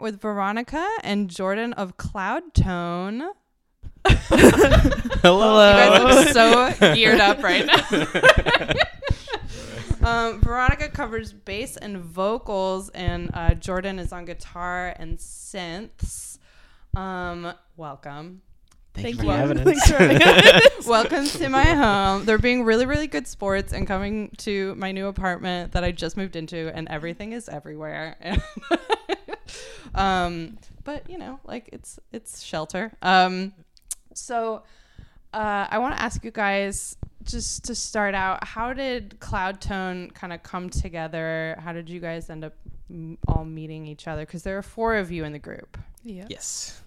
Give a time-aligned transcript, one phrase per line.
[0.00, 3.30] with Veronica and Jordan of Cloudtone.
[4.04, 5.68] Hello.
[5.68, 6.28] You guys look
[6.78, 7.86] so geared up right now.
[10.08, 16.38] um, Veronica covers bass and vocals, and uh, Jordan is on guitar and synths.
[16.96, 18.42] Um, welcome.
[18.92, 19.32] Thank, Thank you for you.
[19.32, 19.64] having us.
[19.64, 20.86] Thanks for having us.
[20.86, 22.24] Welcome to my home.
[22.24, 26.16] They're being really, really good sports and coming to my new apartment that I just
[26.16, 28.16] moved into, and everything is everywhere.
[29.94, 32.92] Um, but you know, like it's it's shelter.
[33.02, 33.52] Um,
[34.14, 34.62] so
[35.32, 40.32] uh, I want to ask you guys just to start out, how did Cloudtone kind
[40.32, 41.56] of come together?
[41.62, 42.54] How did you guys end up
[42.90, 44.24] mm, all meeting each other?
[44.24, 45.78] Because there are four of you in the group.
[46.02, 46.26] yeah.
[46.28, 46.82] Yes.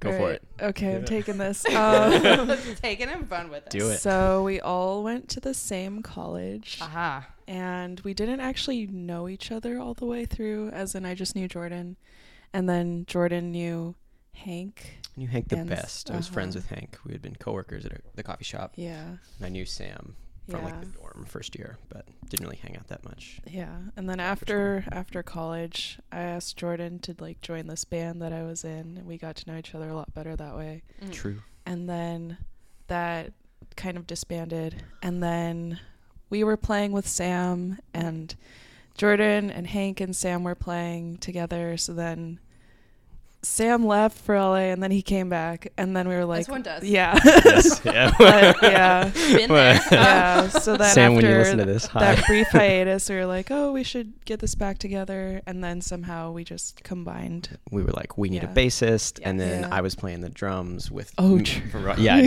[0.00, 0.42] Go All for it.
[0.60, 1.64] Okay, I'm taking this.
[1.74, 3.70] Um, Taking and fun with it.
[3.70, 3.98] Do it.
[3.98, 7.26] so we all went to the same college, Aha.
[7.48, 10.68] and we didn't actually know each other all the way through.
[10.70, 11.96] As in, I just knew Jordan,
[12.52, 13.94] and then Jordan knew
[14.34, 14.98] Hank.
[15.16, 16.10] I knew Hank the And- best.
[16.10, 16.66] I was friends uh-huh.
[16.70, 16.98] with Hank.
[17.04, 18.72] We had been coworkers at a, the coffee shop.
[18.76, 19.02] Yeah,
[19.38, 20.14] And I knew Sam
[20.48, 23.40] from yeah, like the dorm first year, but didn't really hang out that much.
[23.50, 23.76] yeah.
[23.96, 28.42] And then after after college, I asked Jordan to like join this band that I
[28.44, 30.82] was in, and we got to know each other a lot better that way.
[31.02, 31.12] Mm.
[31.12, 31.42] True.
[31.64, 32.38] and then
[32.88, 33.32] that
[33.74, 35.80] kind of disbanded and then
[36.30, 38.34] we were playing with Sam and
[38.96, 42.38] Jordan and Hank and Sam were playing together so then
[43.46, 46.48] Sam left for LA and then he came back and then we were like As
[46.48, 46.82] one does.
[46.84, 47.80] yeah yes.
[47.84, 48.12] Yeah.
[48.18, 49.80] But, yeah Been there.
[49.90, 52.00] yeah so then Sam, after when you listen to this, hi.
[52.14, 55.80] that brief hiatus we were like oh we should get this back together and then
[55.80, 58.50] somehow we just combined we were like, we need Yeah.
[58.50, 59.68] a bassist, and then Yeah.
[59.72, 61.12] I was playing the drums with.
[61.18, 62.20] Oh, m- tr- Ver- yeah, I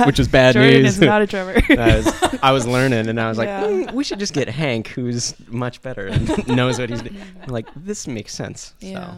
[0.00, 0.94] know, which was bad Jordan news.
[0.96, 3.62] is not a drummer I was, I was learning, and I was like, Yeah.
[3.64, 7.16] "Mm, we should just get Hank, who's much better and knows what he's doing.
[7.46, 8.74] Like, this makes sense.
[8.80, 9.16] yeah so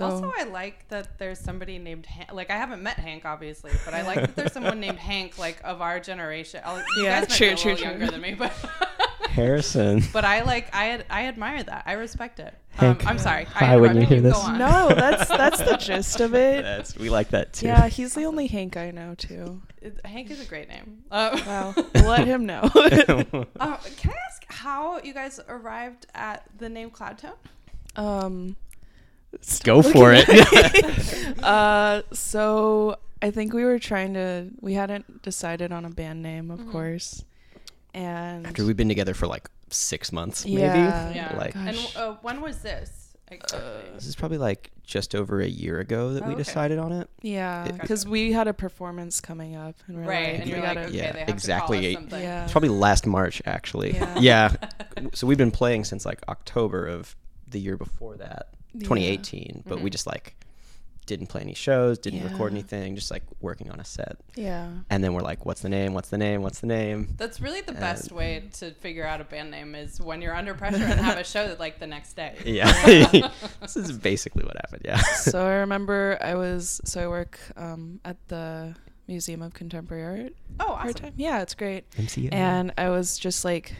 [0.00, 2.32] also, I like that there's somebody named Hank.
[2.32, 5.60] Like, I haven't met Hank, obviously, but I like that there's someone named Hank, like
[5.64, 6.60] of our generation.
[6.64, 7.90] I'll, you Yeah, guys might true, be a true, little true.
[8.00, 8.52] younger than me, but
[9.30, 10.02] Harrison.
[10.12, 11.84] but I like I ad- I admire that.
[11.86, 12.54] I respect it.
[12.70, 13.46] Hank, um, I'm sorry.
[13.54, 14.48] I hi when you hear Go this.
[14.48, 17.66] no that's that's the gist of it That's we like that too.
[17.66, 19.60] Yeah, he's the only Hank I know too.
[20.04, 21.02] Hank is a great name.
[21.10, 22.60] Uh, Wow, let him know.
[22.74, 27.34] uh, can I ask how you guys arrived at the name Cloudtone?
[27.96, 28.56] um,
[29.64, 30.28] Go for it.
[31.42, 34.48] uh, so I think we were trying to.
[34.60, 36.72] We hadn't decided on a band name, of Mhm.
[36.72, 37.24] course,
[37.94, 40.60] and After we've been together for like six months, maybe.
[40.60, 41.12] Yeah.
[41.14, 41.36] Yeah.
[41.36, 42.98] Like and uh, when was this?
[43.30, 43.90] exactly?
[43.94, 46.42] this is probably like just over a year ago that Oh, we okay.
[46.42, 47.08] decided on it.
[47.22, 50.60] yeah, because we had a performance coming up, and we're right, like, and we you're
[50.60, 51.80] gotta, like, okay, Yeah, they have exactly.
[51.80, 52.20] To call us something.
[52.22, 53.94] yeah, It's probably last March actually.
[53.94, 54.18] Yeah.
[54.20, 54.56] yeah.
[55.14, 57.16] So we've been playing since like October of
[57.48, 58.80] the year before that, Yeah.
[58.84, 59.62] 2018.
[59.66, 59.92] But we Mhm.
[59.92, 60.34] just like
[61.04, 64.18] didn't play any shows, didn't record anything, just like working on a set.
[64.36, 65.94] Yeah, And then we're like, what's the name?
[65.94, 66.42] What's the name?
[66.42, 67.08] What's the name?
[67.18, 70.54] That's really the best way to figure out a band name is when you're under
[70.54, 72.36] pressure and have a show like the next day.
[72.46, 72.70] Yeah.
[73.60, 74.82] this is basically what happened.
[74.84, 74.98] Yeah.
[75.02, 78.76] so I remember I was so I work um, at the
[79.08, 80.94] Museum of Contemporary Art Oh, part awesome.
[80.94, 81.12] time.
[81.16, 81.90] Yeah, it's great.
[81.98, 82.32] MCA.
[82.32, 83.74] And I was just like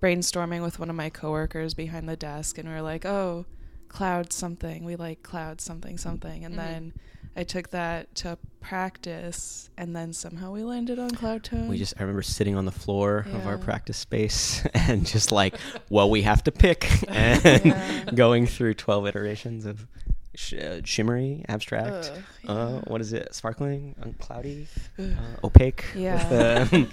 [0.00, 3.44] brainstorming with one of my coworkers behind the desk, and we were like, "Oh,
[3.90, 4.84] cloud something.
[4.84, 6.58] We like cloud something something." And Mhm.
[6.58, 6.92] then
[7.36, 11.68] I took that to practice, and then somehow we landed on cloud tone.
[11.68, 15.54] we just I remember sitting on the floor of our practice space and just like,
[15.90, 18.04] well, we have to pick and Yeah.
[18.14, 19.86] going through 12 iterations of
[20.34, 22.12] sh- uh, shimmery, abstract,
[22.46, 23.34] Ugh, uh, what is it?
[23.34, 24.66] Sparkling, un- cloudy,
[24.98, 25.04] uh,
[25.44, 25.84] opaque.
[25.94, 26.66] Yeah.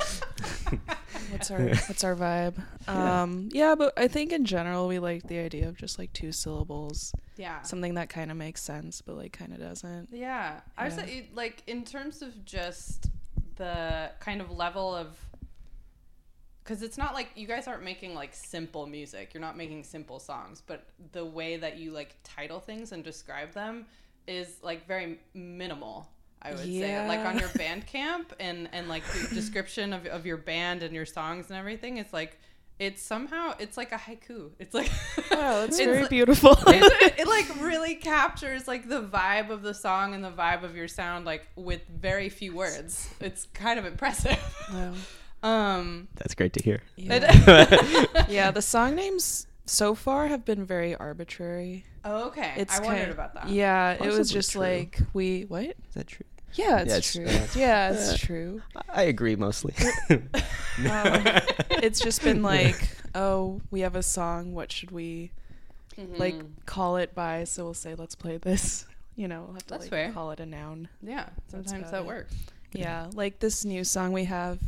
[1.52, 2.56] uh, our what's our vibe?
[2.88, 3.22] Yeah.
[3.24, 6.32] Um, yeah, but I think in general we like the idea of just like two
[6.32, 7.62] syllables, Yeah.
[7.62, 10.10] something that kind of makes sense, but like kind of doesn't.
[10.12, 10.60] Yeah.
[10.78, 11.04] I was Yeah.
[11.04, 13.08] like, like in terms of just
[13.56, 15.08] the kind of level of
[16.64, 19.34] because it's not like you guys aren't making like simple music.
[19.34, 23.54] You're not making simple songs, but the way that you like title things and describe
[23.54, 23.86] them
[24.28, 26.10] is like very minimal.
[26.42, 27.42] I would say, like on Yeah.
[27.42, 31.58] your Bandcamp and and like the description of of your band and your songs and
[31.58, 31.98] everything.
[31.98, 32.40] It's like
[32.80, 34.52] it's somehow it's like a haiku.
[34.60, 34.90] It's like
[35.32, 36.52] Wow, that's it's very like- beautiful.
[36.68, 40.76] it, it like really captures like the vibe of the song and the vibe of
[40.76, 44.38] your sound like with very few words it's kind of impressive
[44.72, 44.94] wow.
[45.42, 46.82] um That's great to hear.
[46.96, 48.26] Yeah.
[48.30, 51.84] yeah, the song names so far have been very arbitrary.
[52.08, 54.62] Oh, okay It's i wondered kind- about that Yeah, it was just true.
[54.62, 55.64] like we what?
[55.66, 56.26] Is that true?
[56.54, 57.26] Yeah, it's Yeah, it's- true.
[57.28, 58.62] uh, yeah, it's uh, true.
[58.90, 59.74] I agree mostly.
[60.80, 61.24] Um,
[61.84, 62.76] it's just been like,
[63.16, 64.54] oh, we have a song.
[64.54, 65.32] What should we
[65.98, 66.50] like Mhm.
[66.68, 67.44] call it by.
[67.46, 68.86] So we'll say let's play this.
[69.18, 70.12] You know, we'll have to That's like fair.
[70.12, 70.90] call it a noun.
[71.02, 72.06] yeah, sometimes that it.
[72.06, 72.36] works.
[72.72, 74.60] Yeah, like this new song we have.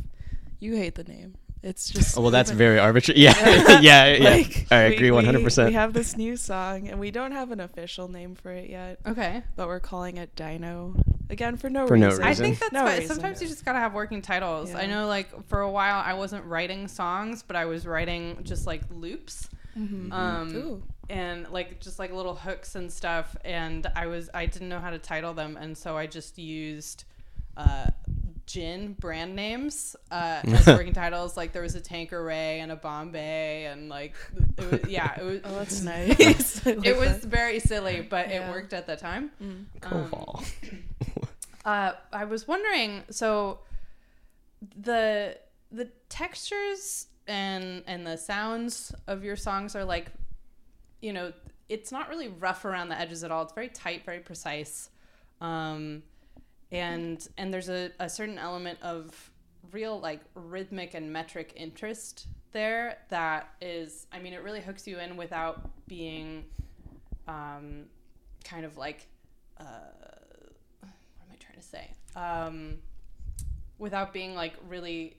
[0.58, 1.34] You hate the name.
[1.62, 3.20] It's just Oh, well, that's very arbitrary.
[3.20, 3.34] Yeah,
[3.80, 4.30] yeah, yeah.
[4.30, 5.72] Like, I we- agree we- one hundred We percent.
[5.74, 9.42] have this new song, and we don't have an official name for it yet, Okay.
[9.56, 10.94] but we're calling it Dino
[11.28, 12.24] again for no For no reason.
[12.24, 13.06] I think that's No fine.
[13.06, 14.74] Sometimes you just gotta have working titles.
[14.74, 18.66] I know, like for a while, I wasn't writing songs, but I was writing just
[18.66, 19.48] like loops,
[19.78, 20.12] Mhm.
[20.12, 20.82] um, Ooh.
[21.10, 23.36] and like just like little hooks and stuff.
[23.44, 27.04] And I was I didn't know how to title them, and so I just used
[27.56, 27.86] uh,
[28.52, 31.36] gin brand names uh, as working titles.
[31.36, 34.14] Like there was a Tanqueray and a Bombay, and like
[34.58, 35.40] it was, yeah, it was.
[35.44, 36.64] Oh, that's nice.
[36.66, 37.24] Like It was that.
[37.30, 38.48] very silly, but Yeah.
[38.48, 39.30] it worked at the time.
[39.42, 39.64] Mm.
[39.80, 40.44] Koval.
[41.64, 43.60] Uh, I was wondering, so
[44.82, 45.36] the
[45.70, 50.06] the textures and and the sounds of your songs are like,
[51.00, 51.32] you know,
[51.68, 53.42] it's not really rough around the edges at all.
[53.42, 54.90] It's very tight, very precise,
[55.40, 56.02] um,
[56.72, 59.30] and and there's a, a certain element of
[59.72, 64.98] real like rhythmic and metric interest there that is, I mean, it really hooks you
[64.98, 66.44] in without being,
[67.28, 67.84] um,
[68.44, 69.06] kind of like.
[69.58, 69.64] Uh,
[70.80, 71.90] what am I trying to say?
[72.16, 72.78] Um,
[73.78, 75.16] without being like really.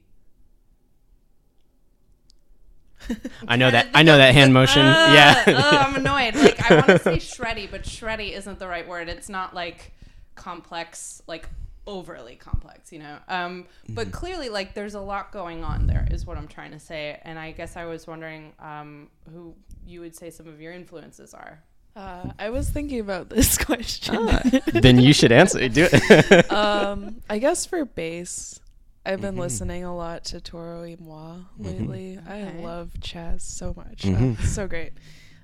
[3.48, 3.88] I know that.
[3.94, 4.86] I know that hand motion.
[4.86, 5.44] Uh, yeah.
[5.48, 6.36] oh, I'm annoyed.
[6.36, 9.10] Like I want to say shreddy, but shreddy isn't the right word.
[9.10, 9.94] It's not like
[10.42, 11.48] complex, like
[11.88, 13.18] overly complex, you know.
[13.28, 14.12] Um, but Mm-hmm.
[14.12, 17.20] clearly, like there's a lot going on there, is what I'm trying to say.
[17.24, 19.54] And I guess I was wondering um, who
[19.86, 21.60] you would say some of your influences are.
[21.96, 24.16] Uh, I was thinking about this question.
[24.18, 24.42] Ah,
[24.74, 25.60] then you should answer.
[25.60, 25.74] It.
[25.74, 26.52] Do it.
[26.52, 28.60] um, I guess for bass,
[29.06, 29.40] I've been Mhm.
[29.40, 32.20] listening a lot to Toro y Moi lately.
[32.26, 32.62] I Okay.
[32.62, 34.04] love Chaz so much.
[34.04, 34.40] Mhm.
[34.40, 34.94] Uh, so great.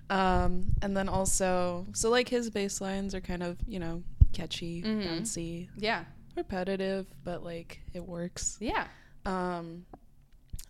[0.09, 4.03] Um, and then also, so like his bass lines are kind of, you know,
[4.33, 5.05] catchy, Mhm.
[5.07, 6.03] bouncy, Yeah,
[6.35, 8.57] repetitive, but like it works.
[8.59, 8.87] yeah,
[9.25, 9.85] Um,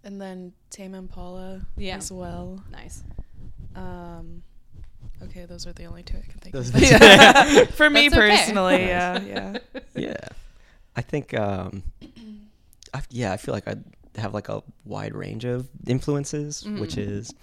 [0.04, 1.98] and then Tame Impala Yeah.
[1.98, 2.64] as well.
[2.72, 3.04] nice.
[3.76, 4.42] Um,
[5.24, 6.76] okay, those are the only two I can think Those of.
[6.76, 6.86] are the
[7.68, 7.72] two.
[7.74, 8.30] For me That's okay.
[8.38, 9.58] personally, yeah, yeah.
[9.96, 10.28] yeah.
[10.96, 11.34] I think.
[11.38, 11.84] Um,
[12.94, 13.76] I, yeah, I feel like I
[14.20, 17.08] have like a wide range of influences, which Mhm.
[17.08, 17.34] is,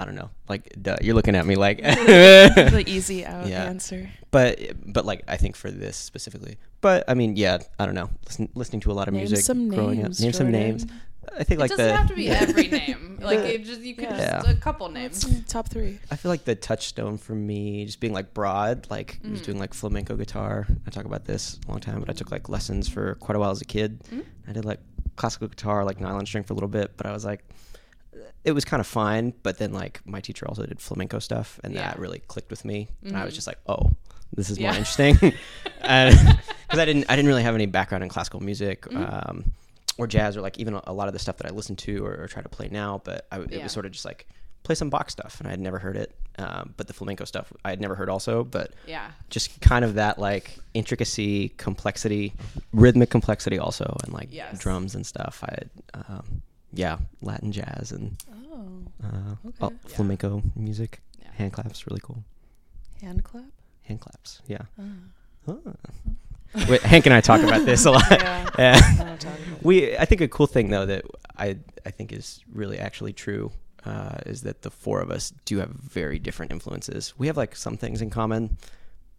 [0.00, 1.78] I don't know, like duh, you're looking at me like.
[1.82, 3.64] the easy out Yeah.
[3.64, 4.10] answer.
[4.30, 6.56] but but like I think for this specifically.
[6.80, 8.08] But I mean, yeah, I don't know.
[8.26, 10.18] Listen, listening to a lot of Name music some growing names.
[10.18, 10.22] up.
[10.24, 10.86] Name some names.
[11.38, 13.18] I think like it doesn't the have to be every name.
[13.20, 14.40] Like it just you can Yeah.
[14.42, 15.20] just a couple names.
[15.20, 15.98] some top three?
[16.10, 19.44] I feel like the touchstone for me, just being like broad, like I was Mm.
[19.44, 20.66] doing like flamenco guitar.
[20.86, 23.38] I talk about this a long time, but I took like lessons for quite a
[23.38, 24.00] while as a kid.
[24.10, 24.24] Mm.
[24.48, 24.80] I did like
[25.16, 27.44] classical guitar, like nylon string for a little bit, but I was like,
[28.44, 29.32] it was kind of fine.
[29.42, 32.88] But then like my teacher also did flamenco stuff, and that really clicked with me.
[33.04, 33.36] And I was Mhm.
[33.36, 33.92] just like, oh,
[34.34, 34.68] this is Yeah.
[34.70, 35.14] more interesting,
[35.80, 38.82] because I didn't I didn't really have any background in classical music.
[38.82, 39.28] Mhm.
[39.30, 39.52] Um,
[39.98, 42.06] or jazz, or like even a, a lot of the stuff that I listen to
[42.06, 43.62] or, or try to play now, but I, it Yeah.
[43.64, 44.26] was sort of just like
[44.62, 46.14] play some Bach stuff, and I had never heard it.
[46.38, 49.10] Um, but the flamenco stuff I had never heard also, but Yeah.
[49.28, 52.32] just kind of that like intricacy, complexity,
[52.72, 54.58] rhythmic complexity also, and like Yes.
[54.58, 55.44] drums and stuff.
[55.44, 55.58] I
[56.08, 56.40] um,
[56.72, 58.16] yeah, Latin jazz and
[58.52, 59.56] Oh, uh, Okay.
[59.60, 59.88] oh, Yeah.
[59.96, 61.32] flamenco music, Yeah.
[61.32, 62.24] hand claps, really cool.
[63.00, 63.44] hand clap.
[63.82, 64.62] Hand claps, yeah.
[64.78, 65.58] Oh.
[65.64, 66.64] Huh.
[66.68, 68.04] Wait, Hank and I talk about this a lot.
[68.10, 68.50] Yeah.
[68.58, 68.80] Yeah.
[69.00, 69.64] I don't talk about it.
[69.64, 71.04] We, I think a cool thing though that
[71.38, 73.52] I, I think is really actually true,
[73.86, 77.14] uh, is that the four of us do have very different influences.
[77.16, 78.58] We have like some things in common,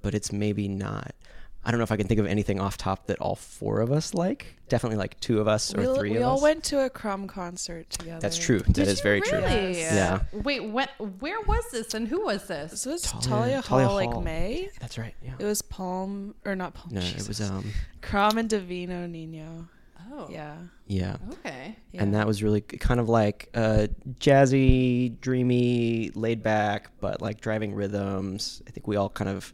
[0.02, 1.16] but it's maybe not.
[1.64, 3.92] I don't know if I can think of anything off top that all four of
[3.92, 4.56] us like.
[4.68, 6.26] Definitely like two of us or we, three we of us.
[6.26, 8.20] We all went to a Crumb concert together.
[8.20, 8.60] That's true.
[8.60, 9.40] That Did is you very true.
[9.40, 9.80] really?
[9.80, 10.22] Yeah.
[10.34, 10.88] Wait, when,
[11.20, 12.82] where was this and who was this?
[12.82, 14.70] So it was Thalia- Thalia, Thalia Hall, like May.
[14.80, 15.14] That's right.
[15.24, 15.34] Yeah.
[15.38, 16.96] It was Palm or not Palm.
[16.96, 17.50] No, it was Jesus.
[17.52, 17.66] um
[18.02, 19.68] Crumb and Divino Nino.
[20.14, 20.28] Oh.
[20.30, 20.56] Yeah.
[20.88, 21.18] yeah.
[21.32, 21.76] Okay.
[21.94, 23.88] And that was really kind of like uh,
[24.20, 28.62] jazzy, dreamy, laid back, but like driving rhythms.
[28.68, 29.54] I think we all kind of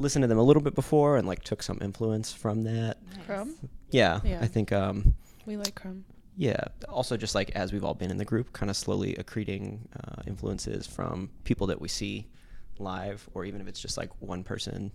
[0.00, 2.98] listened to them a little bit before and like took some influence from that.
[3.26, 3.54] Crumb.
[3.90, 4.38] Yeah, Yeah.
[4.40, 5.14] I think um,
[5.46, 6.04] We like Crumb.
[6.36, 6.60] yeah.
[6.88, 10.22] Also, just like as we've all been in the group, kind of slowly accreting uh,
[10.26, 12.26] influences from people that we see
[12.78, 14.90] live, or even if it's just like one person.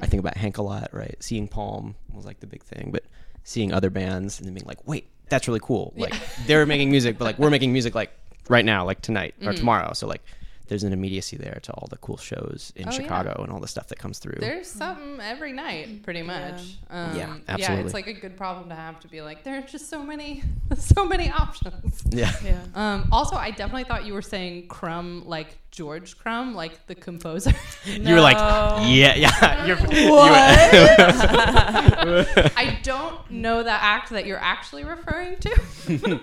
[0.00, 1.16] I think about Hank a lot, right?
[1.20, 3.04] Seeing Palm was like the big thing, but
[3.44, 5.92] seeing other bands and then being like, wait, that's really cool.
[5.96, 6.14] Like
[6.46, 8.10] they're making music, but like we're making music like
[8.48, 9.56] right now, like tonight or Mhm.
[9.56, 9.92] tomorrow.
[9.92, 10.22] So like
[10.68, 12.96] there's an immediacy there to all the cool shows in Oh, yeah.
[12.96, 14.36] Chicago and all the stuff that comes through.
[14.40, 16.76] There's something every night, pretty much.
[16.90, 19.62] Um, Yeah, Yeah, it's like a good problem to have to be like, there are
[19.62, 20.42] just so many,
[20.76, 22.02] so many options.
[22.10, 22.32] yeah.
[22.44, 22.60] Yeah.
[22.74, 27.52] Um, also, I definitely thought you were saying Crumb like George Crumb, like the composer.
[27.86, 28.84] You were like, No.
[28.88, 29.66] yeah, yeah.
[29.66, 29.76] You're,
[32.56, 36.20] I don't know the act that you're actually referring to.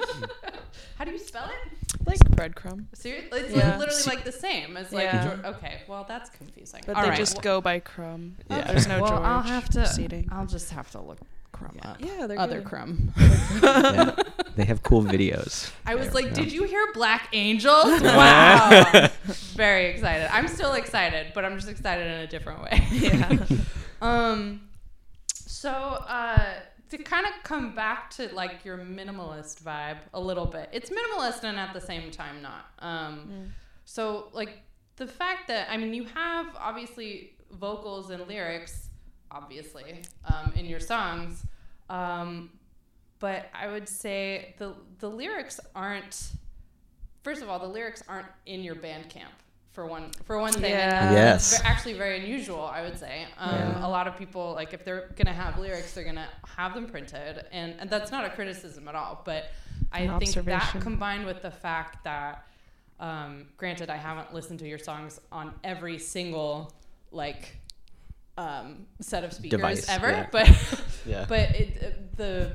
[0.98, 1.83] How do you spell it?
[2.06, 2.86] Like breadcrumb.
[2.94, 3.78] Seriously, it's Yeah.
[3.78, 5.06] literally like the same as like.
[5.06, 5.26] Yeah.
[5.28, 5.56] George.
[5.56, 6.82] Okay, well that's confusing.
[6.86, 8.36] But All they right, just well- go by crumb.
[8.50, 8.64] Yeah.
[8.72, 9.88] There's no well, George I'll have to.
[9.88, 10.28] seating.
[10.32, 11.20] I'll just have to look
[11.54, 11.98] Crumb up.
[12.00, 12.66] Yeah, they're Other good.
[12.68, 13.14] Crumb.
[13.64, 14.16] Yeah.
[14.56, 15.72] They have cool videos.
[15.86, 18.02] I was there, like, did you hear Black Angels?
[18.02, 19.10] Wow.
[19.56, 20.34] Very excited.
[20.34, 22.88] I'm still excited, but I'm just excited in a different way.
[22.92, 23.38] Yeah.
[24.02, 24.62] um
[25.36, 26.54] so uh
[26.98, 30.70] to kind of come back to like your minimalist vibe a little bit.
[30.72, 32.72] It's minimalist and at the same time not.
[32.80, 33.28] Um
[33.86, 34.62] so like
[34.96, 38.90] the fact that I mean you have obviously vocals and lyrics
[39.30, 41.44] obviously um, in your songs
[41.90, 42.50] um,
[43.20, 46.32] but I would say the the lyrics aren't.
[47.24, 49.38] First of all, the lyrics aren't in your Bandcamp
[49.74, 50.72] for one for one thing.
[50.72, 51.12] Yeah.
[51.12, 51.52] Yes.
[51.52, 52.64] that's ve- actually very unusual.
[52.64, 53.88] I would say um, Yeah.
[53.88, 57.46] a lot of people like if they're gonna have lyrics, they're gonna have them printed,
[57.52, 59.22] and and that's not a criticism at all.
[59.26, 59.52] But
[59.92, 62.46] I An think that combined with the fact that,
[63.00, 66.72] um, granted, I haven't listened to your songs on every single
[67.12, 67.58] like
[68.38, 70.28] um, set of speakers Device, ever, yeah.
[70.32, 71.26] but Yeah.
[71.30, 72.52] but it, uh, the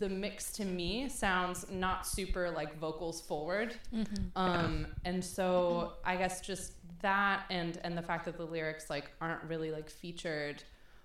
[0.00, 3.76] the mix to me sounds not super like vocals forward.
[4.34, 9.10] Um and so i guess just that and and the fact that the lyrics like
[9.20, 10.62] aren't really like featured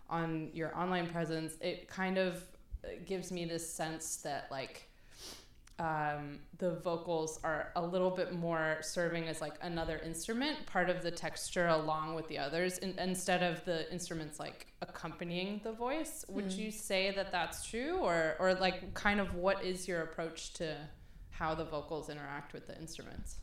[0.09, 2.43] on your online presence it kind of
[2.83, 4.89] uh, gives me this sense that like
[5.77, 11.01] um, the vocals are a little bit more serving as like another instrument, part of
[11.01, 16.23] the texture along with the others, in, instead of the instruments like accompanying the voice.
[16.29, 20.53] Would you say that that's true, or or like kind of what is your approach
[20.53, 20.77] to
[21.29, 23.39] how the vocals interact with the instruments?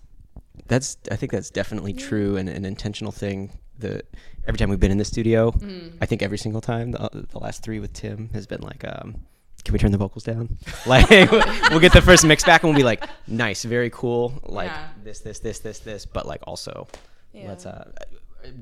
[0.68, 3.50] That's I think that's definitely true and an intentional thing.
[3.78, 4.02] The
[4.46, 5.98] every time we've been in the studio, Mm.
[6.00, 9.22] I think every single time the, the last three with Tim has been like, um,
[9.64, 10.59] can we turn the vocals down?
[10.87, 14.71] Like we'll get the first mix back and we'll be like, nice, very cool, like
[14.71, 14.88] Yeah.
[15.04, 16.88] this, this, this, this, this, but like also
[17.33, 17.49] Yeah.
[17.49, 17.90] let's uh,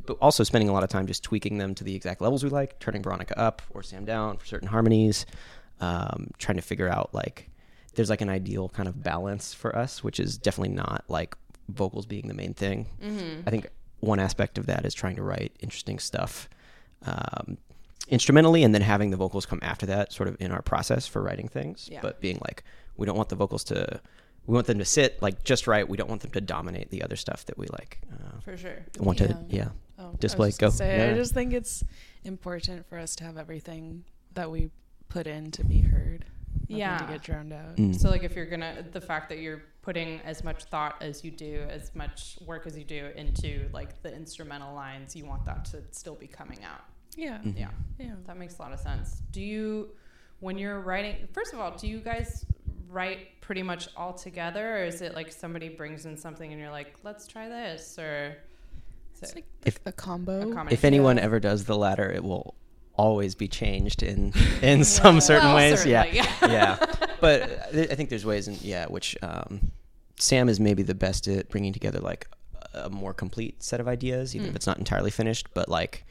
[0.06, 2.50] but also spending a lot of time just tweaking them to the exact levels we
[2.50, 5.24] like, turning Veronica up or Sam down for certain harmonies,
[5.80, 7.48] um, trying to figure out like
[7.94, 11.34] there's like an ideal kind of balance for us, which is definitely not like
[11.70, 12.86] vocals being the main thing.
[13.02, 13.40] Mm-hmm.
[13.46, 16.48] I think one aspect of that is trying to write interesting stuff
[17.06, 17.56] um,
[18.08, 21.22] instrumentally and then having the vocals come after that sort of in our process for
[21.22, 22.00] writing things Yeah.
[22.02, 22.64] but being like
[22.96, 24.00] we don't want the vocals to
[24.46, 27.02] we want them to sit like just right we don't want them to dominate the
[27.02, 28.84] other stuff that we like uh, For sure.
[28.98, 29.56] want to Yeah.
[29.56, 29.68] yeah
[30.02, 30.76] Oh, Display, just gonna go.
[30.76, 31.84] Say, I just think it's
[32.24, 34.70] important for us to have everything that we
[35.10, 36.24] put in to be heard.
[36.68, 36.96] Yeah.
[36.96, 37.76] To get drowned out.
[37.76, 37.94] Mm.
[38.00, 41.30] So like if you're gonna the fact that you're putting as much thought as you
[41.30, 45.66] do, as much work as you do into like the instrumental lines, you want that
[45.66, 46.80] to still be coming out.
[47.16, 47.38] Yeah.
[47.38, 47.58] Mhm.
[47.58, 47.70] Yeah.
[47.98, 48.14] Yeah.
[48.26, 49.22] That makes a lot of sense.
[49.32, 49.90] Do you,
[50.40, 52.44] when you're writing, first of all, do you guys
[52.88, 56.70] write pretty much all together, or is it like somebody brings in something and you're
[56.70, 58.36] like, let's try this, or
[59.14, 60.52] is It's it like If- a combo.
[60.56, 62.54] a if anyone ever does the latter it will
[62.94, 66.78] always be changed in in some certain Well, ways yeah certainly, yeah.
[66.78, 66.86] yeah
[67.20, 69.70] but th- i think there's ways in yeah which um,
[70.16, 72.26] sam is maybe the best at bringing together like
[72.74, 74.50] a more complete set of ideas even Mm.
[74.50, 76.04] if it's not entirely finished but like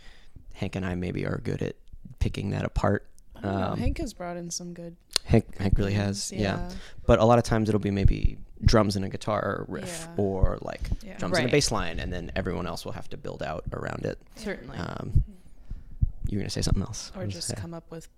[0.60, 1.76] hank and i maybe are good at
[2.20, 4.98] picking that apart I don't know, Um, Hank has brought in some good.
[5.24, 6.70] hank hank really has things, yeah.
[7.06, 10.22] but a lot of times it'll be maybe drums and a guitar riff Yeah.
[10.24, 11.18] or like Yeah.
[11.18, 14.06] drums and a bass line and then everyone else will have to build out around
[14.06, 14.78] it certainly.
[14.78, 15.24] um,
[16.28, 17.56] you're gonna say something else Or just say?
[17.56, 18.10] come up with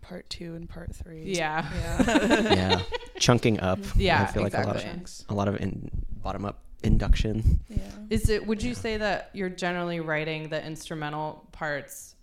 [0.00, 1.22] part two and part three.
[1.26, 1.64] yeah.
[2.04, 2.40] Yeah.
[2.54, 2.82] yeah
[3.20, 5.26] chunking up Yeah, i feel like a lot of exactly.
[5.28, 5.90] a lot of in
[6.24, 7.78] bottom up induction yeah.
[8.10, 8.46] Is it?
[8.46, 12.14] Would you say that you're generally writing the instrumental parts,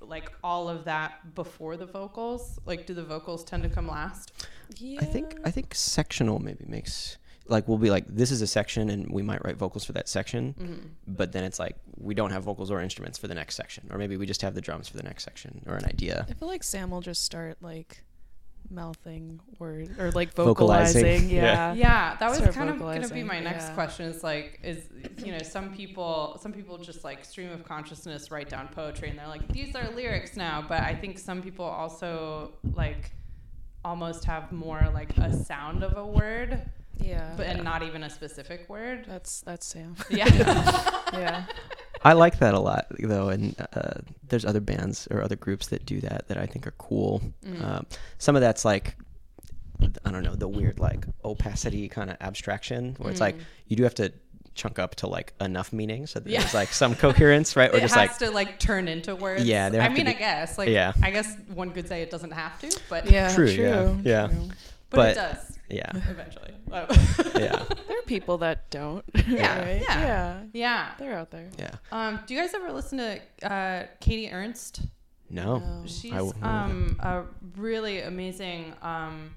[0.00, 2.60] like all of that before the vocals?
[2.64, 4.32] Like, do the vocals tend to come last?
[4.76, 5.00] yeah.
[5.00, 7.18] i think i think sectional maybe makes
[7.48, 10.08] like we'll be like this is a section and we might write vocals for that
[10.08, 10.86] section Mm-hmm.
[11.08, 13.98] but then it's like we don't have vocals or instruments for the next section or
[13.98, 16.46] maybe we just have the drums for the next section or an idea I feel
[16.46, 18.04] like Sam will just start like
[18.70, 21.30] mouthing words or like Vocalizing, vocalizing.
[21.36, 21.42] yeah.
[21.42, 21.74] Yeah.
[21.74, 23.74] Yeah, that was Start kind of going to be my next yeah.
[23.74, 24.06] question.
[24.06, 24.84] Is like, is
[25.24, 29.18] you know, some people, some people just like stream of consciousness write down poetry, and
[29.18, 30.64] they're like, these are lyrics now.
[30.66, 33.10] But I think some people also like
[33.84, 36.62] almost have more like a sound of a word
[36.98, 37.32] Yeah.
[37.36, 39.06] but and not even a specific word.
[39.08, 39.96] that's that's Sam.
[40.10, 40.26] Yeah.
[41.12, 41.44] yeah.
[42.02, 45.84] I like that a lot, though, and uh, there's other bands or other groups that
[45.84, 47.20] do that that I think are cool.
[47.62, 47.86] Um,
[48.18, 48.96] some of that's like,
[50.04, 53.42] I don't know, the weird like opacity kind of abstraction, where it's like Mm.
[53.68, 54.12] you do have to
[54.54, 56.40] chunk up to like enough meaning, so that Yeah.
[56.40, 57.70] there's like some coherence, right?
[57.72, 59.44] Or it just has like to like turn into words.
[59.44, 60.92] Yeah, there I have to mean, I guess like Yeah.
[61.02, 63.34] I guess one could say it doesn't have to, but Yeah.
[63.34, 63.64] True, True.
[63.64, 64.26] yeah, yeah.
[64.28, 64.48] true.
[64.90, 66.52] but, but- it does yeah, eventually.
[66.70, 69.04] yeah, There are people that don't.
[69.28, 69.82] Yeah, right?
[69.82, 70.00] yeah.
[70.00, 70.42] Yeah.
[70.52, 70.90] yeah.
[70.98, 71.48] They're out there.
[71.58, 71.74] yeah.
[71.92, 74.82] Um, do you guys ever listen to uh, Katie Ernst?
[75.30, 75.82] No, No.
[75.86, 77.22] She's I um, a
[77.56, 79.30] really amazing um,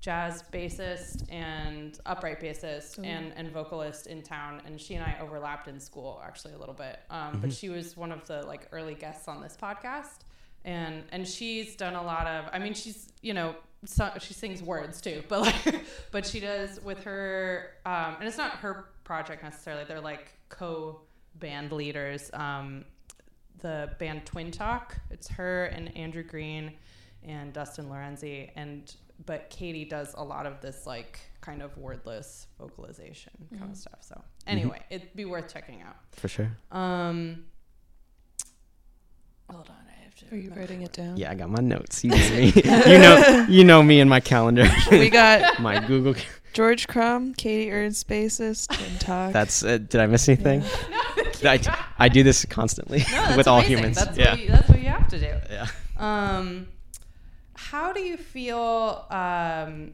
[0.00, 3.02] jazz bassist and upright bassist Oh.
[3.04, 4.62] and, and vocalist in town.
[4.64, 7.00] And she and I overlapped in school actually a little bit.
[7.10, 10.20] Um, But she was one of the like early guests on this podcast.
[10.64, 12.44] And and she's done a lot of.
[12.52, 16.80] I mean, she's you know so, she sings words too, but like but she does
[16.82, 17.70] with her.
[17.86, 19.84] Um, and it's not her project necessarily.
[19.84, 21.00] They're like co
[21.36, 22.30] band leaders.
[22.34, 22.84] Um,
[23.60, 24.96] the band Twin Talk.
[25.10, 26.72] It's her and Andrew Green
[27.22, 28.94] and Dustin Laurenzi and
[29.26, 33.98] but Katie does a lot of this like kind of wordless vocalization kind of stuff.
[34.00, 35.96] So anyway, it'd be worth checking out.
[36.12, 36.50] for sure.
[36.72, 37.44] Um
[39.50, 39.74] Hold on,
[40.10, 41.16] have to Are you writing it down?
[41.16, 42.04] Yeah, I got my notes.
[42.04, 42.52] You know me.
[42.56, 44.68] you know, you know me and my calendar.
[44.90, 46.14] We got my Google.
[46.52, 49.32] George Crumb, Katie Ernst, bassist, and talk.
[49.32, 49.62] That's.
[49.62, 50.62] Uh, did I miss anything?
[51.42, 51.52] Yeah.
[51.52, 53.78] I, I do this constantly No, that's with all amazing.
[53.78, 53.96] humans.
[53.96, 54.32] That's yeah.
[54.32, 55.32] what you, that's what you have to do.
[55.50, 55.66] yeah.
[55.96, 56.68] Um,
[57.54, 59.06] how do you feel?
[59.10, 59.92] Um,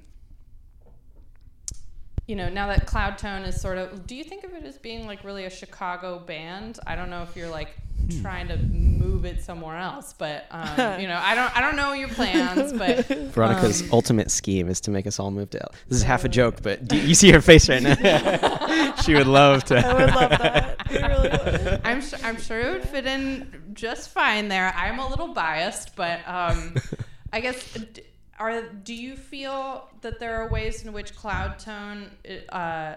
[2.27, 5.07] you know, now that Cloudtone is sort of, do you think of it as being
[5.07, 6.81] like really a Chicago band?
[6.85, 7.77] I don't know if you're like
[8.11, 8.23] Hmm.
[8.23, 10.69] trying to move it somewhere else, but um,
[11.01, 14.81] you know, I don't, I don't know your plans, but Veronica's um, ultimate scheme is
[14.83, 15.63] to make us all move to.
[15.63, 18.95] L- this is half a joke, but do you see her face right now?
[19.03, 19.77] she would love to.
[19.79, 20.77] I would love that.
[20.89, 21.81] I really would.
[21.85, 24.73] I'm sure, I'm sure it would fit in just fine there.
[24.77, 26.77] I'm a little biased, but um,
[27.33, 28.03] I guess d-
[28.39, 32.11] are do you feel that there are ways in which Cloudtone
[32.51, 32.95] uh,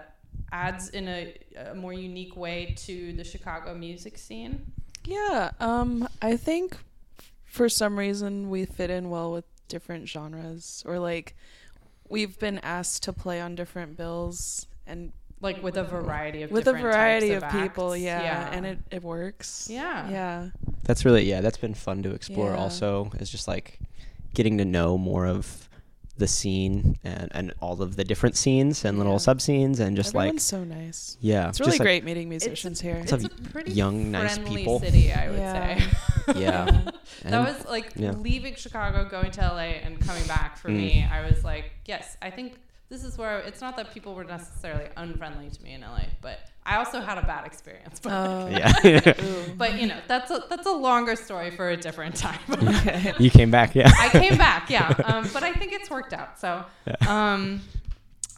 [0.52, 1.34] adds in a,
[1.72, 4.72] a more unique way to the Chicago music scene?
[5.10, 6.78] Yeah, um, I think
[7.46, 11.36] for some reason we fit in well with different genres, or like
[12.10, 16.68] we've been asked to play on different bills and Like with a variety of with
[16.68, 17.94] a variety types of people.
[17.94, 18.02] acts.
[18.04, 19.68] Yeah, and it it works.
[19.70, 20.50] yeah Yeah.
[20.84, 21.42] That's really yeah.
[21.42, 22.52] That's been fun to explore.
[22.52, 22.58] Yeah.
[22.58, 23.80] Also, is just like
[24.34, 25.69] getting to know more of
[26.20, 29.18] the scene and and all of the different scenes and little Yeah.
[29.18, 31.18] sub scenes and just Everyone's like so nice.
[31.20, 32.96] yeah, It's really just, like, great meeting musicians here.
[32.98, 34.80] It's It's a a pretty young, nice friendly people.
[34.80, 35.78] city, I would Yeah.
[35.80, 36.40] say.
[36.40, 36.92] Yeah.
[37.24, 38.12] that was like yeah.
[38.12, 40.78] leaving Chicago, going to LA, and coming back for Mm.
[40.78, 41.08] me.
[41.12, 44.88] I was like, yes, I think this is where it's not that people were necessarily
[44.98, 48.00] unfriendly to me in LA, but I also had a bad experience.
[48.00, 48.48] But, Oh.
[48.48, 49.14] yeah.
[49.58, 52.40] But you know, that's a that's a longer story for a different time.
[52.50, 53.14] Okay.
[53.20, 53.92] you came back, yeah.
[53.98, 56.40] I came back, yeah, um, but I think it's worked out.
[56.40, 56.66] So,
[57.08, 57.62] um,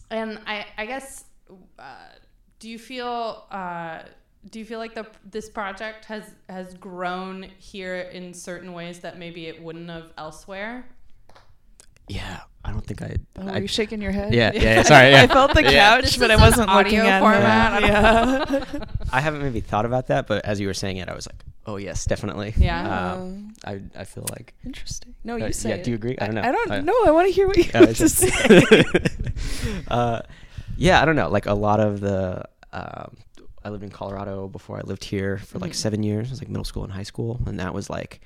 [0.10, 1.26] and I I guess,
[1.80, 1.94] uh,
[2.60, 3.46] do you feel?
[3.52, 4.04] Uh,
[4.50, 9.18] do you feel like the this project has has grown here in certain ways that
[9.18, 10.86] maybe it wouldn't have elsewhere?
[12.08, 12.42] yeah.
[12.64, 13.16] I don't think I.
[13.40, 14.34] Oh, I are you shaking your head?
[14.34, 15.24] yeah, yeah, yeah, sorry, yeah.
[15.24, 17.84] I felt the couch, This but I wasn't looking audio at format.
[17.84, 18.68] it.
[18.80, 18.86] Yeah.
[19.12, 21.44] I haven't maybe thought about that, but as you were saying it, I was like,
[21.66, 22.54] oh yes, definitely.
[22.58, 23.14] Yeah.
[23.14, 24.54] Um, I I feel like.
[24.64, 25.16] Interesting.
[25.24, 25.84] No, Uh, you say yeah, it.
[25.84, 26.16] do you agree?
[26.22, 26.42] I don't know.
[26.42, 26.94] I don't know.
[27.06, 28.84] I want to hear what you have to just- say.
[29.88, 30.22] uh,
[30.78, 31.30] yeah, I don't know.
[31.30, 33.18] Like a lot of the, um,
[33.64, 35.76] I lived in Colorado before I lived here for like Mhm.
[35.76, 36.28] seven years.
[36.28, 38.22] It was like middle school and high school, and that was like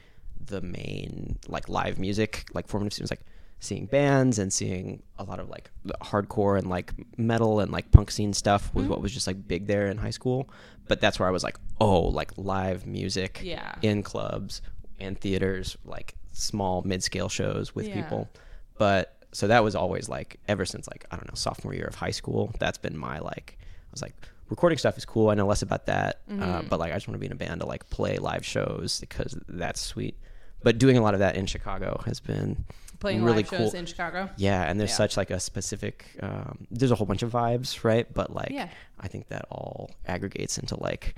[0.45, 2.99] the main like live music, like formative.
[2.99, 3.21] It was like
[3.59, 8.11] seeing bands and seeing a lot of like hardcore and like metal and like punk
[8.11, 8.89] scene stuff was Mhm.
[8.89, 10.49] what was just like big there in high school.
[10.87, 13.73] But that's where I was like, oh, like live music Yeah.
[13.81, 14.61] in clubs
[14.99, 17.95] and theaters, like small mid scale shows with Yeah.
[18.03, 18.29] people.
[18.77, 21.95] But so that was always like ever since like I don't know sophomore year of
[21.95, 22.51] high school.
[22.59, 24.13] That's been my like I was like
[24.49, 25.29] recording stuff is cool.
[25.29, 26.69] I know less about that, uh, Mhm.
[26.69, 28.99] but like I just want to be in a band to like play live shows
[28.99, 30.15] because that's sweet.
[30.61, 32.65] But doing a lot of that in Chicago has been
[32.99, 33.79] Playing really live shows cool.
[33.79, 34.29] in Chicago.
[34.37, 34.95] yeah, and there's Yeah.
[34.97, 36.17] such like a specific.
[36.21, 38.11] Um, there's a whole bunch of vibes, right?
[38.13, 38.69] But like Yeah.
[38.99, 41.15] I think that all aggregates into like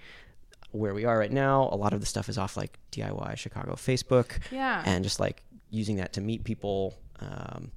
[0.72, 1.70] where we are right now.
[1.72, 4.84] A lot of the stuff is off like DIY Chicago Facebook Yeah.
[4.86, 7.72] and just like using that to meet people um,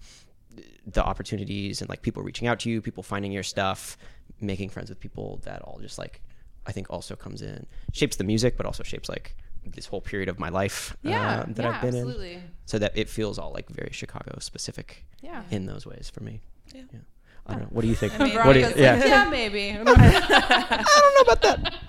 [0.86, 3.96] the opportunities and like people reaching out to you people finding your stuff
[4.40, 6.20] making friends with people that all just like
[6.66, 10.28] i think also comes in shapes the music but also shapes like this whole period
[10.28, 11.40] of my life yeah.
[11.40, 15.04] uh, that yeah, i've been in so that it feels all like very chicago specific
[15.20, 15.42] Yeah.
[15.50, 16.40] in those ways for me
[16.74, 16.82] Yeah.
[17.46, 17.68] I don't know.
[17.70, 18.12] What do you think?
[18.20, 18.94] I mean- what do you, yeah.
[18.94, 19.70] like, yeah, maybe.
[19.80, 19.86] I don't
[21.16, 21.74] know about that.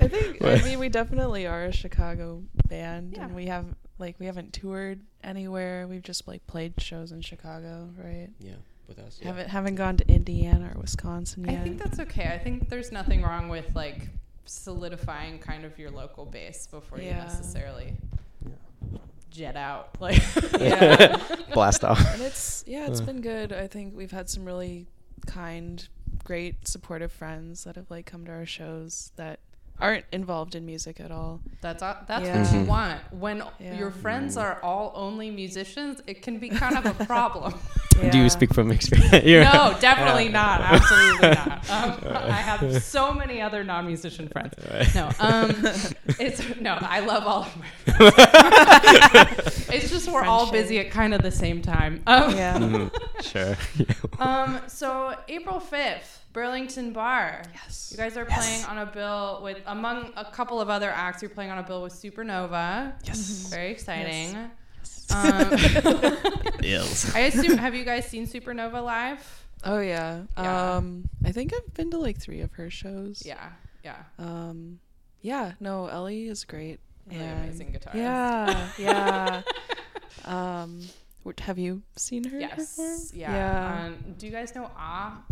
[0.00, 3.24] I think I mean we definitely are a Chicago band Yeah.
[3.26, 3.66] and we have
[3.98, 5.86] like we haven't toured anywhere.
[5.86, 8.30] We've just like played shows in Chicago, right?
[8.40, 8.54] yeah,
[8.88, 9.20] with us.
[9.22, 11.60] Haven't haven't gone to Indiana or Wisconsin yet.
[11.60, 12.28] I think that's okay.
[12.32, 14.08] I think there's nothing wrong with like
[14.46, 17.94] solidifying kind of your local base before you necessarily
[18.44, 18.98] Yeah.
[19.30, 19.96] jet out.
[20.00, 20.22] Like,
[20.60, 21.16] Yeah.
[21.54, 22.00] Blast off.
[22.14, 23.04] and it's yeah, it's Uh.
[23.04, 23.52] been good.
[23.52, 24.86] I think we've had some really
[25.26, 25.86] kind,
[26.24, 29.40] great, supportive friends that have like come to our shows that
[29.80, 31.40] aren't involved in music at all.
[31.60, 32.42] That's all, that's Yeah.
[32.42, 32.66] what you Mhm.
[32.66, 33.00] want.
[33.12, 33.74] When Yeah.
[33.74, 34.42] your friends Mm.
[34.42, 37.54] are all only musicians, it can be kind of a problem.
[38.10, 39.12] Do you speak from experience?
[39.24, 40.30] You're- no, definitely Yeah.
[40.30, 40.60] not.
[40.60, 41.50] Absolutely not.
[41.74, 44.54] Um, I have so many other non-musician friends.
[44.94, 45.50] No, um,
[46.18, 46.76] it's no.
[46.80, 48.10] I love all of my.
[48.10, 49.68] friends.
[49.70, 52.02] it's just we're all busy at kind of the same time.
[52.06, 52.58] Um, Yeah.
[52.58, 52.90] Mhm.
[53.22, 53.56] Sure.
[54.18, 54.60] Um.
[54.66, 57.42] So April fifth, Burlington Bar.
[57.54, 57.88] Yes.
[57.90, 58.38] You guys are Yes.
[58.38, 61.62] playing on a bill with, among a couple of other acts, you're playing on a
[61.62, 62.92] bill with Supernova.
[63.06, 63.46] yes.
[63.48, 64.36] Very exciting.
[64.36, 64.50] Um,
[67.14, 69.46] I assume, have you guys seen Supernova live?
[69.64, 70.22] Oh yeah.
[70.36, 70.76] Yeah.
[70.76, 73.22] Um I think I've been to like 3 of her shows.
[73.24, 73.48] Yeah.
[73.82, 73.96] Yeah.
[74.18, 74.80] Um
[75.22, 76.80] yeah, no, Ellie is great.
[77.06, 77.94] Really and- amazing guitarist.
[77.94, 78.68] Yeah.
[78.78, 79.42] Yeah.
[80.24, 80.80] um
[81.40, 82.50] have you seen her perform?
[82.58, 83.12] Yes.
[83.14, 83.32] Yeah.
[83.32, 83.86] Yeah.
[83.86, 85.22] Um, do you guys know Ah?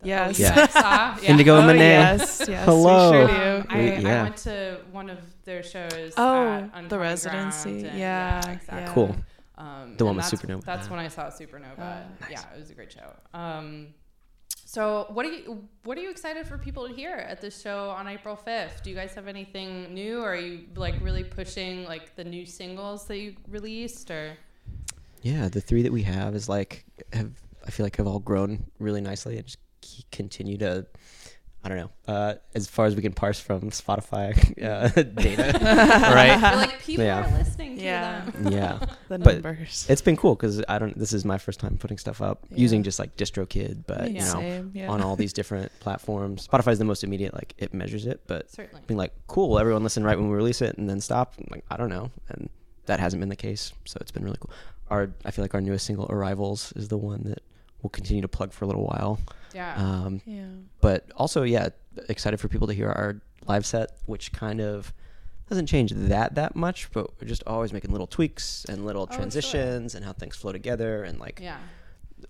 [0.00, 0.38] The Yes.
[0.38, 0.66] Yeah.
[0.74, 1.18] Ah?
[1.22, 1.30] Yeah.
[1.30, 1.88] Indigo oh, and Monet.
[1.88, 2.64] yes, yes.
[2.64, 3.10] Hello.
[3.12, 3.66] We Um, sure do.
[3.68, 6.12] I, We- I went to one of their shows.
[6.16, 7.86] Oh, at the residency.
[7.88, 8.78] And- yeah, exactly.
[8.78, 8.92] yeah.
[8.94, 9.16] Cool.
[9.58, 10.64] Um, The one with that's, Supernova.
[10.64, 11.78] That's when I saw Supernova.
[11.78, 13.10] Oh, Yeah, it was a great show.
[13.32, 13.94] Um,
[14.66, 17.88] so what are you what are you excited for people to hear at this show
[17.90, 18.82] on April fifth?
[18.82, 20.20] Do you guys have anything new?
[20.20, 24.10] Or are you like really pushing like the new singles that you released?
[24.10, 24.36] Or
[25.22, 27.30] Yeah, the three that we have is like have
[27.66, 29.64] I feel like have all grown really nicely and just c-
[30.10, 30.86] continue to
[31.64, 31.90] I don't know.
[32.06, 34.30] Uh, as far as we can parse from Spotify
[34.62, 36.38] uh, data, right?
[36.40, 37.26] You're like people Yeah.
[37.28, 38.24] are listening to Yeah.
[38.24, 38.52] them.
[38.52, 39.84] Yeah, The But numbers.
[39.88, 40.96] it's been cool because I don't.
[40.96, 42.58] This is my first time putting stuff up Yeah.
[42.58, 44.88] using just like DistroKid, but Yeah, you know, same, yeah.
[44.88, 46.46] on all these different platforms.
[46.46, 48.82] Spotify's the most immediate, like it measures it, but Certainly.
[48.86, 51.34] being like, cool, everyone listen right when we release it and then stop.
[51.36, 52.12] I'm like, I don't know.
[52.28, 52.48] And
[52.84, 53.72] that hasn't been the case.
[53.86, 54.52] So it's been really cool.
[54.88, 57.42] Our, I feel like our newest single, Arrivals, is the one that
[57.82, 59.18] we'll continue to plug for a little while.
[59.56, 59.74] Yeah.
[59.76, 60.44] Um, yeah.
[60.80, 61.68] but also, yeah,
[62.08, 64.92] excited for people to hear our live set, which kind of
[65.48, 69.06] doesn't change that that much, but we're just always making little tweaks and little Oh,
[69.12, 69.16] sure.
[69.18, 71.58] transitions and how things flow together and like yeah.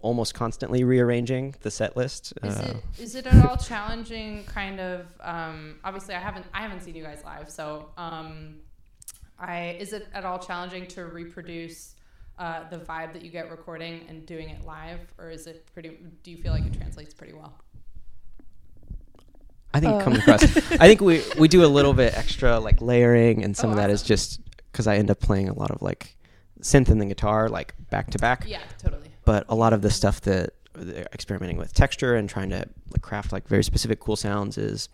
[0.01, 2.33] almost constantly rearranging the set list.
[2.43, 4.45] Is Uh, it is it at all challenging?
[4.45, 5.07] Kind of.
[5.21, 8.57] Um, obviously, I haven't I haven't seen you guys live, so um,
[9.39, 11.95] I is it at all challenging to reproduce
[12.39, 15.99] uh, the vibe that you get recording and doing it live, or is it pretty?
[16.23, 17.55] Do you feel like it translates pretty well?
[19.75, 19.99] I think Uh.
[19.99, 20.43] it comes across.
[20.73, 23.77] I think we we do a little bit extra like layering, and some Oh, of
[23.79, 24.09] that is awesome.
[24.09, 24.41] just
[24.73, 26.17] because I end up playing a lot of like
[26.61, 28.45] synth and the guitar like back to back.
[28.47, 29.11] Yeah, totally.
[29.25, 33.03] But a lot of the stuff that they're experimenting with texture and trying to like,
[33.03, 34.89] craft like very specific cool sounds is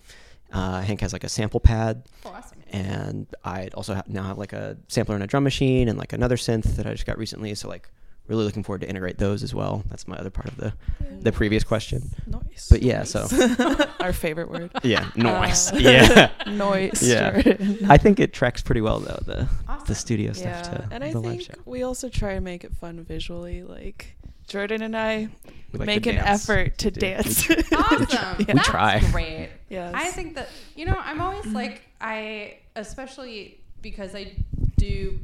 [0.52, 2.58] uh, Hank has like a sample pad, Oh, awesome.
[2.70, 6.12] and I also have, now have like a sampler and a drum machine and like
[6.12, 7.54] another synth that I just got recently.
[7.54, 7.88] So like
[8.28, 9.82] really looking forward to integrate those as well.
[9.88, 10.72] That's my other part of the
[11.20, 12.10] the previous question.
[12.26, 12.68] Noise.
[12.70, 13.26] But yeah, so
[14.00, 14.70] Our favorite word.
[14.82, 15.72] yeah, noise.
[15.72, 16.30] Uh, yeah.
[16.46, 17.02] Noise.
[17.02, 17.40] Yeah.
[17.42, 17.86] Jordan.
[17.90, 19.86] I think it tracks pretty well though the Awesome.
[19.86, 20.62] the studio yeah.
[20.62, 21.54] stuff to and I live think show.
[21.64, 23.62] we also try and make it fun visually.
[23.62, 24.16] Like
[24.48, 25.41] Jordan and I We
[25.80, 26.48] like make to an dance.
[26.48, 27.00] effort to We do.
[27.00, 27.48] dance.
[27.72, 28.36] Awesome.
[28.38, 29.00] We That's try.
[29.10, 29.50] great.
[29.68, 29.92] yes.
[29.94, 34.32] I think that you know I'm always like I especially because I
[34.76, 35.18] do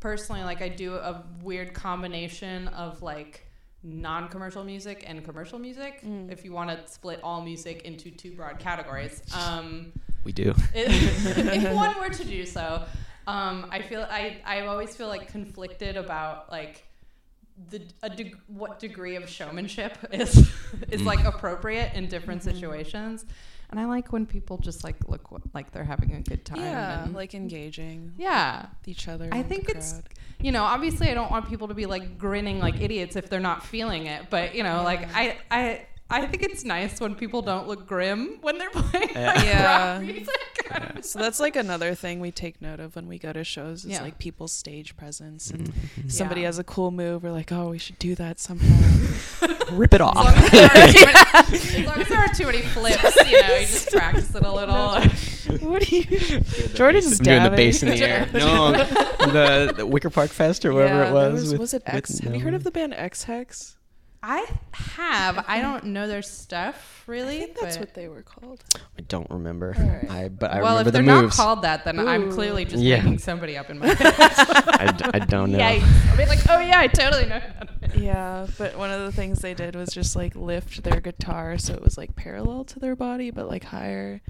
[0.00, 3.46] personally like I do a weird combination of like
[3.82, 6.30] non-commercial music and commercial music Mm.
[6.30, 9.92] if you want to split all music into two broad categories um
[10.24, 10.50] We do.
[10.74, 12.84] if, if one were to do so
[13.26, 16.82] um I feel I I always feel like conflicted about like
[17.68, 20.36] the a deg- what degree of showmanship is
[20.90, 21.04] is Mm.
[21.04, 22.52] like appropriate in different Mhm.
[22.52, 23.24] situations
[23.70, 26.60] and I like when people just like look wh- like they're having a good time
[26.60, 29.28] yeah, and- like engaging yeah with each other.
[29.32, 30.02] I think it's-
[30.40, 33.40] you know obviously I don't want people to be like grinning like idiots if they're
[33.40, 37.40] not feeling it but you know like I I I think it's nice when people
[37.40, 39.32] don't look grim when they're playing Yeah.
[39.34, 39.98] like, Yeah.
[40.02, 40.36] music.
[41.02, 43.92] So that's like another thing we take note of when we go to shows is
[43.92, 44.02] Yeah.
[44.02, 46.12] like people's stage presence and Mhm.
[46.12, 46.48] somebody Yeah.
[46.48, 47.22] has a cool move.
[47.22, 48.66] We're like, oh, we should do that somehow.
[49.72, 50.36] Rip it As long off.
[50.36, 51.18] as, there are too many,
[51.80, 54.52] as long as there are too many flips, you know, you just practice it a
[54.52, 55.00] little.
[55.68, 56.40] what do you?
[56.74, 58.28] Jordan's I'm doing the bass in the air.
[58.32, 61.50] No, the, the Wicker Park Fest or wherever Yeah, it there was.
[61.52, 62.18] with- was it with X?
[62.20, 63.76] Have you heard of the band Ex Hex?
[64.22, 65.44] I have.
[65.48, 67.36] I don't know their stuff really.
[67.38, 68.62] I think that's but- what they were called.
[68.76, 69.74] I don't remember.
[69.78, 70.10] Alright.
[70.10, 71.38] I but I well, remember if they're the moves.
[71.38, 72.96] not called that, then I'm clearly just Yeah.
[73.02, 74.14] making somebody up in my head.
[74.18, 75.58] I, d- I don't know.
[75.58, 76.10] Yikes.
[76.10, 77.40] I'll be like, oh yeah, I totally know.
[77.40, 77.96] that.
[77.96, 81.72] Yeah, but one of the things they did was just like lift their guitar so
[81.74, 84.20] it was like parallel to their body, but like higher.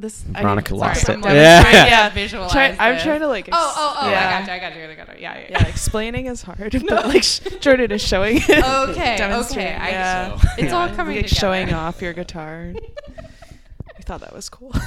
[0.00, 1.18] This I Veronica need to lost talk it.
[1.18, 1.62] about Yeah.
[1.62, 1.70] this.
[1.70, 2.08] trying to yeah.
[2.08, 2.52] visualize.
[2.52, 3.02] Try, I'm this.
[3.02, 3.48] trying to like.
[3.52, 4.10] Oh, oh, oh!
[4.10, 4.28] yeah.
[4.28, 4.52] I got you.
[4.54, 4.84] I got you.
[4.84, 5.22] I got you.
[5.22, 5.46] Yeah, yeah.
[5.50, 7.22] Yeah, explaining is hard, but like
[7.60, 8.48] Jordan is showing it.
[8.48, 9.16] Okay, okay.
[9.18, 10.38] demonstrating, I yeah.
[10.38, 10.72] So- It's Yeah.
[10.78, 11.38] all coming like together.
[11.40, 12.72] showing off your guitar.
[14.00, 14.72] I thought that was cool.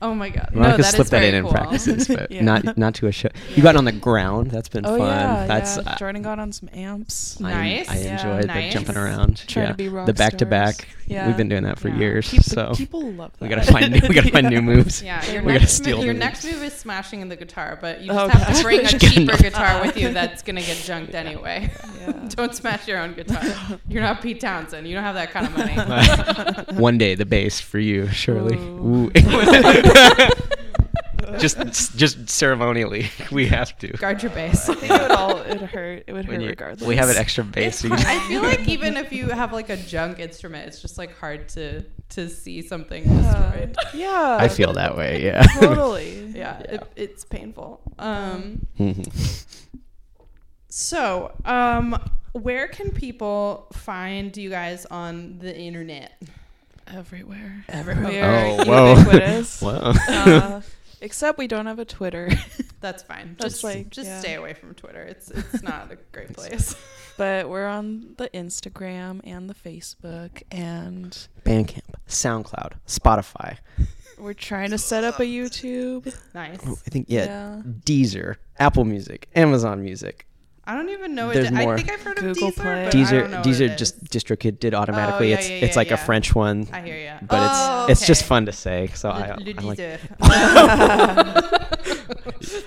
[0.00, 0.50] Oh my god!
[0.52, 1.50] Veronica no, that slipped is that very in in cool.
[1.50, 2.42] practices, but Yeah.
[2.42, 3.30] not not to a show.
[3.34, 3.56] Yeah.
[3.56, 4.48] You got on the ground.
[4.52, 5.08] That's been oh fun.
[5.08, 5.82] yeah, That's yeah.
[5.90, 7.36] uh, Jordan got on some amps.
[7.42, 7.88] I, Nice.
[7.88, 8.12] I Yeah.
[8.12, 8.72] enjoyed Nice.
[8.72, 9.44] the jumping around.
[9.48, 9.70] Trying yeah.
[9.72, 10.86] to be rock the back to back.
[11.08, 11.26] Yeah.
[11.26, 11.96] We've been doing that for Yeah.
[11.96, 12.30] years.
[12.30, 13.40] People, so people love that.
[13.40, 15.02] we gotta find new, we gotta find new moves.
[15.02, 17.76] Yeah, We your gotta next steal move, your next move is smashing in the guitar,
[17.80, 20.76] but you Oh, just have to bring a cheaper guitar with you that's gonna get
[20.76, 21.72] junked anyway.
[22.14, 22.28] Yeah.
[22.36, 23.42] Don't smash your own guitar.
[23.88, 24.86] You're not Pete Townshend.
[24.86, 25.74] You don't have that kind of money.
[26.80, 28.56] One day the bass for you, surely.
[28.56, 29.10] Ooh.
[29.10, 29.10] Ooh.
[31.38, 33.88] just just ceremonially, we have to.
[33.88, 34.68] Guard your bass.
[34.68, 36.04] I think it would all it hurt.
[36.06, 36.86] It would When hurt you- regardless.
[36.88, 37.66] we have an extra bass.
[37.66, 38.06] It's so you hard.
[38.06, 41.16] can- I feel like even if you have like a junk instrument, it's just like
[41.18, 43.76] hard to to see something destroyed.
[43.78, 44.36] Uh, yeah.
[44.40, 45.22] I feel that way.
[45.24, 45.42] Yeah.
[45.60, 46.32] totally.
[46.34, 47.80] yeah, It, it's painful.
[47.98, 49.44] Um, Mhm.
[50.68, 51.98] So um,
[52.32, 56.20] where can people find you guys on the internet?
[56.86, 57.64] Everywhere.
[57.68, 58.56] Everywhere.
[58.60, 58.94] Oh, whoa.
[58.98, 59.60] ubiquitous.
[59.62, 59.92] Wow.
[60.08, 60.60] Uh,
[61.00, 62.30] except we don't have a Twitter,
[62.80, 63.36] That's fine.
[63.38, 64.20] That's just like- just yeah.
[64.20, 65.02] stay away from Twitter.
[65.02, 66.76] It's it's not a great place.
[67.16, 71.10] but we're on the Instagram and the Facebook, and
[71.44, 73.56] Bandcamp, SoundCloud, Spotify.
[74.16, 76.14] we're trying to set up a YouTube.
[76.34, 76.60] nice.
[76.64, 77.62] Oh, I think yeah, Yeah.
[77.84, 80.27] Deezer, Apple Music, Amazon Music.
[80.68, 81.32] I don't even know.
[81.32, 81.54] There's it.
[81.54, 81.78] I more.
[81.78, 82.62] think I've heard Google of Deezer.
[82.62, 82.84] Play.
[82.84, 84.08] But I Deezer, don't know what Deezer it just is.
[84.10, 85.30] DistroKid did automatically.
[85.30, 85.94] yeah, it's yeah, it's yeah, like yeah.
[85.94, 87.14] a French one, I hear you.
[87.26, 88.90] but oh, it's it's just fun to say.
[88.94, 89.78] So I, Le, I le like.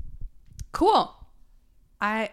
[0.73, 1.15] Cool.
[2.01, 2.31] I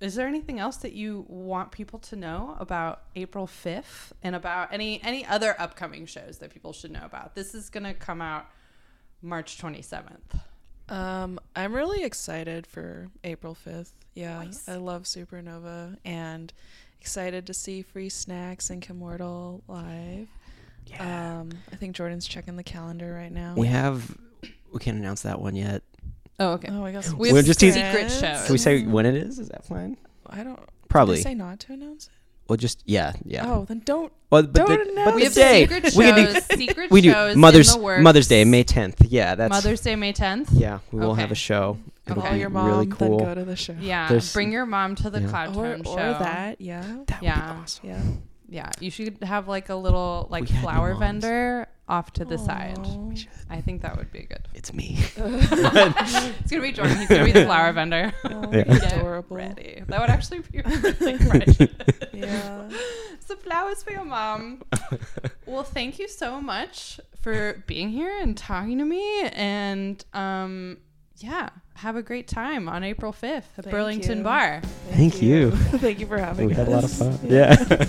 [0.00, 4.72] is there anything else that you want people to know about April 5th and about
[4.72, 7.34] any any other upcoming shows that people should know about?
[7.34, 8.46] This is going to come out
[9.22, 10.40] March 27th.
[10.88, 13.92] Um, I'm really excited for April 5th.
[14.14, 14.68] Yeah, Nice.
[14.68, 16.52] I love Supernova and
[17.00, 20.28] excited to see Free Snacks and Kimortal live.
[20.86, 21.40] Yeah.
[21.40, 23.54] Um, I think Jordan's checking the calendar right now.
[23.56, 24.16] we have.
[24.72, 25.82] We can't announce that one yet.
[26.38, 26.68] Oh, okay.
[26.70, 28.44] Oh, I guess We We're have just secret teasing- shows.
[28.44, 29.38] Can we say when it is?
[29.38, 29.96] Is that fine?
[30.26, 30.58] I don't.
[30.88, 31.16] Probably.
[31.16, 32.12] Did they say not to announce it?
[32.48, 33.44] Well, just yeah, yeah.
[33.46, 34.12] Oh, then don't.
[34.30, 36.44] well, but don't the, announce but we the have day secret we can do shows.
[36.46, 38.02] secret we do shows Mother's in the works.
[38.02, 39.00] Mother's Day, May tenth.
[39.06, 40.48] Yeah, that's Mother's Day, May 10th.
[40.52, 41.32] Yeah, we will have Okay.
[41.32, 41.78] a show.
[42.08, 43.18] It'll Call be your mom, really then cool.
[43.20, 43.76] go to the show.
[43.78, 45.28] Yeah, There's- bring your mom to the yeah.
[45.28, 45.92] Cloud Or, Tone show.
[45.92, 46.80] or that, yeah.
[47.06, 47.52] That would Yeah.
[47.52, 47.88] be awesome.
[47.88, 48.00] Yeah.
[48.52, 51.00] Yeah, you should have like a little like We had no flower moms.
[51.00, 52.78] vendor off to the side.
[52.78, 53.12] Aw.
[53.48, 54.46] I think that would be good.
[54.54, 54.98] It's me.
[55.16, 56.96] It's gonna be Jordan.
[56.98, 58.12] He's gonna be the flower vendor.
[58.24, 58.64] Oh, Yeah.
[58.64, 59.36] Get Adorable.
[59.36, 59.82] Ready.
[59.86, 61.68] That would actually be really precious.
[62.12, 62.68] Yeah.
[63.20, 64.62] So flowers for your mom.
[65.46, 69.22] Well, thank you so much for being here and talking to me.
[69.28, 70.78] And um,
[71.18, 73.22] yeah, have a great time on April 5th
[73.58, 74.24] at Thank Burlington you.
[74.24, 74.60] Bar.
[74.90, 75.50] Thank you.
[75.52, 76.54] Thank you for having me.
[76.54, 76.66] we us.
[76.66, 77.18] had a lot of fun.
[77.24, 77.86] Yeah.